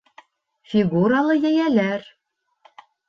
Фигуралы 0.71 1.35
йәйәләр 1.43 2.09